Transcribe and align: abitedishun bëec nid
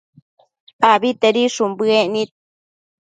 abitedishun 0.91 1.71
bëec 1.77 2.05
nid 2.13 2.29